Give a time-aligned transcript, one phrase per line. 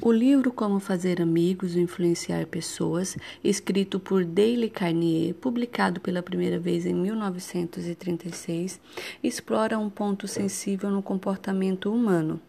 [0.00, 6.58] O livro Como Fazer Amigos e Influenciar Pessoas, escrito por Dale Carnegie, publicado pela primeira
[6.58, 8.80] vez em 1936,
[9.22, 12.40] explora um ponto sensível no comportamento humano,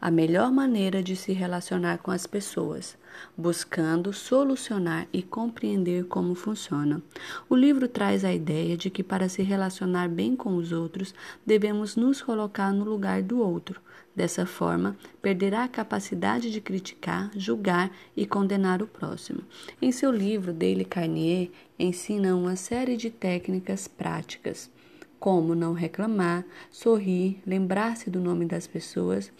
[0.00, 2.96] a melhor maneira de se relacionar com as pessoas,
[3.36, 7.02] buscando solucionar e compreender como funciona.
[7.48, 11.14] O livro traz a ideia de que para se relacionar bem com os outros,
[11.44, 13.80] devemos nos colocar no lugar do outro
[14.16, 19.40] Dessa forma, perderá a capacidade de criticar, julgar e condenar o próximo.
[19.80, 24.70] Em seu livro, Dale Carnegie ensina uma série de técnicas práticas,
[25.18, 29.32] como não reclamar, sorrir, lembrar-se do nome das pessoas,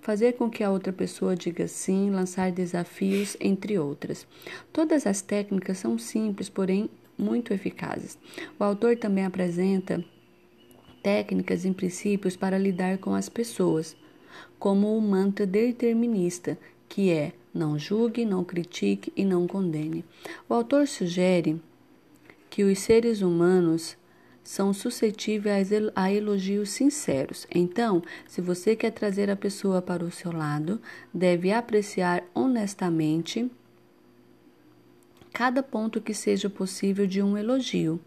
[0.00, 4.26] fazer com que a outra pessoa diga sim, lançar desafios, entre outras.
[4.72, 8.18] Todas as técnicas são simples, porém muito eficazes.
[8.58, 10.04] O autor também apresenta
[11.02, 13.96] técnicas e princípios para lidar com as pessoas
[14.58, 20.04] como o mantra determinista, que é não julgue, não critique e não condene.
[20.48, 21.60] O autor sugere
[22.48, 23.96] que os seres humanos
[24.42, 27.46] são suscetíveis a elogios sinceros.
[27.54, 30.80] Então, se você quer trazer a pessoa para o seu lado,
[31.12, 33.50] deve apreciar honestamente
[35.32, 37.98] cada ponto que seja possível de um elogio,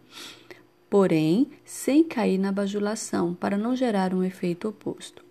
[0.90, 5.26] porém sem cair na bajulação para não gerar um efeito oposto.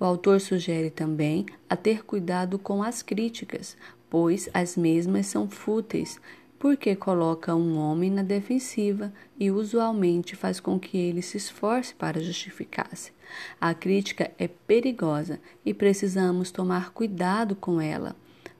[0.00, 3.76] O autor sugere também a ter cuidado com as críticas,
[4.10, 6.20] pois as mesmas são fúteis,
[6.58, 12.20] porque coloca um homem na defensiva e usualmente faz com que ele se esforce para
[12.20, 13.12] justificar-se.
[13.60, 18.16] A crítica é perigosa e precisamos tomar cuidado com ela,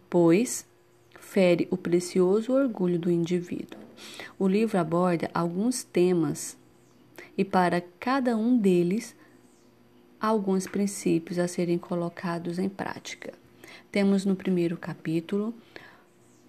[0.08, 0.66] pois
[1.18, 3.80] fere o precioso orgulho do indivíduo.
[4.38, 6.56] O livro aborda alguns temas
[7.36, 9.16] e para cada um deles
[10.20, 13.32] alguns princípios a serem colocados em prática.
[13.90, 15.54] Temos no primeiro capítulo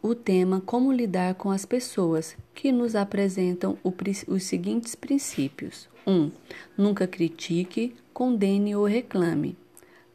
[0.02, 3.94] o tema Como lidar com as pessoas, que nos apresentam o,
[4.28, 6.12] os seguintes princípios: 1.
[6.12, 6.32] Um,
[6.78, 9.58] nunca critique, condene ou reclame.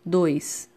[0.04, 0.68] 2.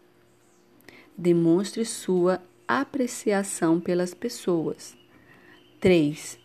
[1.16, 4.96] Demonstre sua apreciação pelas pessoas.
[5.80, 6.38] 3.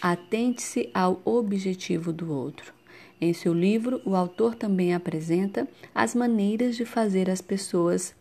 [0.00, 2.72] Atente-se ao objetivo do outro.
[3.20, 8.14] Em seu livro, o autor também apresenta as maneiras de fazer as pessoas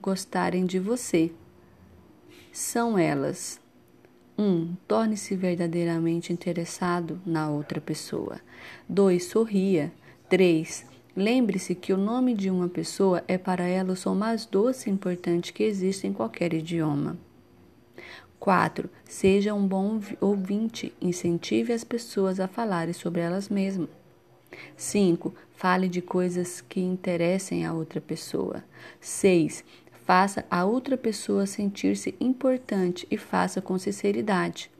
[0.00, 1.30] gostarem de você.
[2.54, 3.60] São elas:
[4.38, 4.44] 1.
[4.44, 8.40] Um, Torne-se verdadeiramente interessado na outra pessoa.
[8.88, 9.24] 2.
[9.24, 9.92] Sorria.
[10.28, 10.86] 3.
[11.16, 14.92] Lembre-se que o nome de uma pessoa é para ela o som mais doce e
[14.92, 17.18] importante que existe em qualquer idioma.
[18.38, 18.88] 4.
[19.04, 20.92] Seja um bom ouvinte.
[21.02, 23.88] Incentive as pessoas a falarem sobre elas mesmas.
[24.76, 25.34] 5.
[25.56, 28.62] Fale de coisas que interessem a outra pessoa.
[29.00, 29.64] 6.
[30.04, 34.70] Faça a outra pessoa sentir-se importante e faça com sinceridade.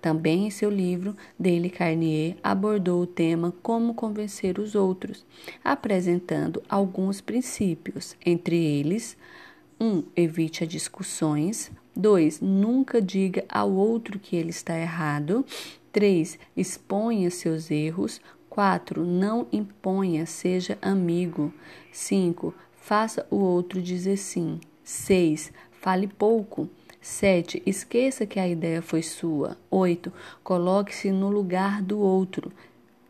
[0.00, 5.24] Também em seu livro, Dale Carnier abordou o tema Como Convencer os Outros,
[5.62, 9.16] apresentando alguns princípios, entre eles:
[9.80, 9.86] 1.
[9.86, 11.70] Um, evite as discussões.
[11.96, 12.40] 2.
[12.40, 15.44] Nunca diga ao outro que ele está errado.
[15.92, 16.38] 3.
[16.56, 18.20] Exponha seus erros.
[18.48, 19.04] 4.
[19.04, 21.52] Não imponha, seja amigo.
[21.92, 22.54] 5.
[22.80, 24.60] Faça o outro dizer sim.
[24.82, 25.52] 6.
[25.70, 26.68] Fale pouco.
[27.00, 27.62] 7.
[27.66, 29.56] Esqueça que a ideia foi sua.
[29.70, 30.12] 8.
[30.42, 32.50] Coloque-se no lugar do outro.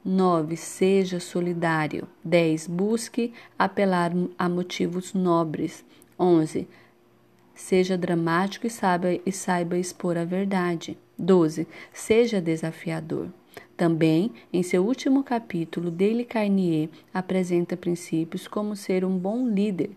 [0.04, 0.56] 9.
[0.56, 2.08] Seja solidário.
[2.24, 2.66] 10.
[2.66, 5.84] Busque apelar a motivos nobres.
[6.18, 6.66] 11.
[7.54, 10.98] Seja dramático e saiba, e saiba expor a verdade.
[11.18, 11.66] 12.
[11.92, 13.28] Seja desafiador.
[13.78, 19.92] Também, em seu último capítulo, Dale Carnier apresenta princípios como ser um bom líder.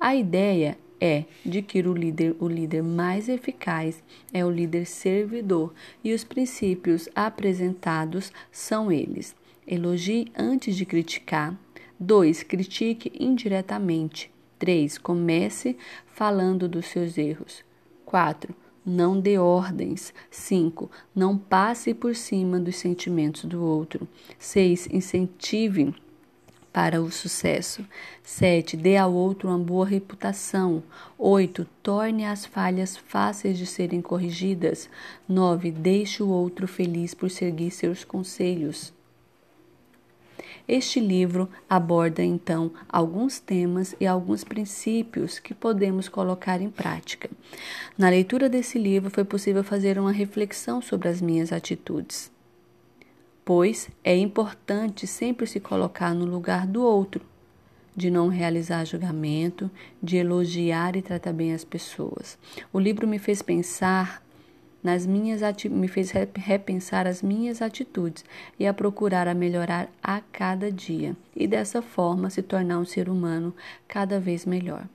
[0.00, 4.02] A ideia é de que o líder, o líder mais eficaz
[4.32, 9.36] é o líder servidor, e os princípios apresentados são eles:
[9.66, 11.54] elogie antes de criticar.
[12.00, 12.42] 2.
[12.42, 14.30] Critique indiretamente.
[14.58, 14.96] 3.
[14.96, 15.76] Comece
[16.06, 17.62] falando dos seus erros.
[18.06, 20.14] 4 não dê ordens.
[20.30, 20.88] 5.
[21.12, 24.06] Não passe por cima dos sentimentos do outro.
[24.38, 24.88] 6.
[24.92, 25.92] Incentive
[26.72, 27.84] para o sucesso.
[28.22, 28.76] 7.
[28.76, 30.84] Dê ao outro uma boa reputação.
[31.18, 31.66] 8.
[31.82, 34.88] Torne as falhas fáceis de serem corrigidas.
[35.28, 35.72] 9.
[35.72, 38.95] Deixe o outro feliz por seguir seus conselhos.
[40.68, 47.30] Este livro aborda então alguns temas e alguns princípios que podemos colocar em prática.
[47.96, 52.32] Na leitura desse livro foi possível fazer uma reflexão sobre as minhas atitudes,
[53.44, 57.24] pois é importante sempre se colocar no lugar do outro,
[57.94, 59.70] de não realizar julgamento,
[60.02, 62.36] de elogiar e tratar bem as pessoas.
[62.72, 64.25] O livro me fez pensar
[64.86, 68.24] nas minhas me fez repensar as minhas atitudes
[68.56, 73.08] e a procurar a melhorar a cada dia e dessa forma se tornar um ser
[73.08, 73.52] humano
[73.88, 74.86] cada vez melhor.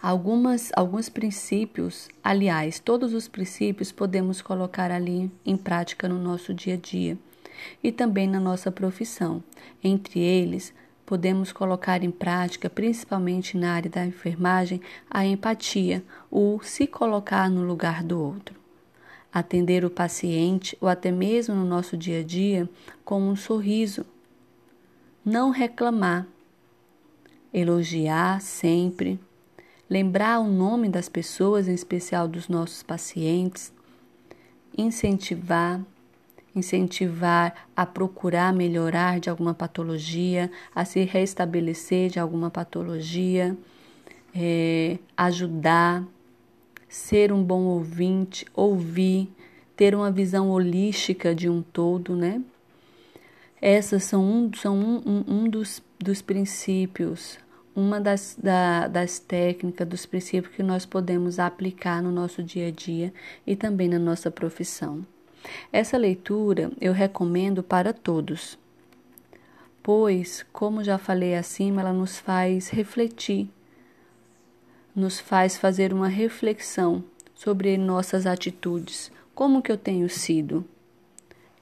[0.00, 6.74] Algumas, alguns princípios, aliás, todos os princípios podemos colocar ali em prática no nosso dia
[6.74, 7.18] a dia
[7.82, 9.42] e também na nossa profissão.
[9.82, 10.72] Entre eles,
[11.08, 14.78] podemos colocar em prática, principalmente na área da enfermagem,
[15.10, 18.54] a empatia, o se colocar no lugar do outro.
[19.32, 22.68] Atender o paciente, ou até mesmo no nosso dia a dia,
[23.06, 24.04] com um sorriso.
[25.24, 26.26] Não reclamar.
[27.54, 29.18] Elogiar sempre.
[29.88, 33.72] Lembrar o nome das pessoas, em especial dos nossos pacientes.
[34.76, 35.80] Incentivar
[36.54, 43.56] incentivar a procurar melhorar de alguma patologia, a se restabelecer de alguma patologia,
[44.34, 46.04] é, ajudar,
[46.88, 49.30] ser um bom ouvinte, ouvir,
[49.76, 52.42] ter uma visão holística de um todo, né?
[53.60, 57.38] Essas são um, são um, um, um dos, dos princípios,
[57.74, 62.70] uma das, da, das técnicas, dos princípios que nós podemos aplicar no nosso dia a
[62.70, 63.12] dia
[63.46, 65.04] e também na nossa profissão.
[65.72, 68.58] Essa leitura eu recomendo para todos,
[69.82, 73.48] pois, como já falei acima, ela nos faz refletir,
[74.94, 77.04] nos faz fazer uma reflexão
[77.34, 79.12] sobre nossas atitudes.
[79.34, 80.64] Como que eu tenho sido?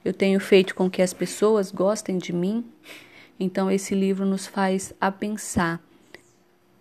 [0.03, 2.65] Eu tenho feito com que as pessoas gostem de mim?
[3.39, 5.81] Então esse livro nos faz a pensar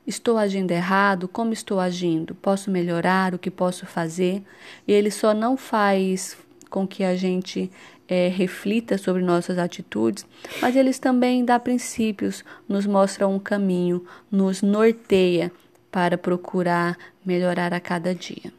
[0.06, 1.26] Estou agindo errado?
[1.26, 2.32] Como estou agindo?
[2.36, 3.34] Posso melhorar?
[3.34, 4.40] O que posso fazer?
[4.86, 6.38] E ele só não faz
[6.70, 7.70] com que a gente
[8.08, 10.26] é, reflita sobre nossas atitudes,
[10.60, 15.50] mas eles também dão princípios, nos mostram um caminho, nos norteia
[15.90, 18.52] para procurar melhorar a cada dia.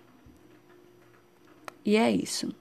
[1.86, 2.54] E é isso.